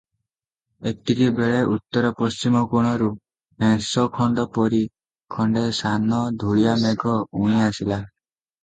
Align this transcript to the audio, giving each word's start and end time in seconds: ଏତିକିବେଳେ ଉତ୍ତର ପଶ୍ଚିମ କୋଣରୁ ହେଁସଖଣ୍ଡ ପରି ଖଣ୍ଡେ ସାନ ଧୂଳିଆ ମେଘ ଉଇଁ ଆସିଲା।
ଏତିକିବେଳେ 0.91 1.59
ଉତ୍ତର 1.73 2.11
ପଶ୍ଚିମ 2.21 2.63
କୋଣରୁ 2.73 3.11
ହେଁସଖଣ୍ଡ 3.65 4.49
ପରି 4.57 4.83
ଖଣ୍ଡେ 5.37 5.65
ସାନ 5.83 6.25
ଧୂଳିଆ 6.45 6.77
ମେଘ 6.87 7.17
ଉଇଁ 7.43 7.65
ଆସିଲା। 7.71 8.05